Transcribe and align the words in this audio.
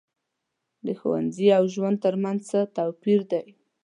د 0.85 0.87
ښوونځي 0.99 1.47
او 1.57 1.63
ژوند 1.73 1.97
تر 2.05 2.15
منځ 2.23 2.39
څه 2.49 2.59
توپیر 2.77 3.19
دی. 3.31 3.45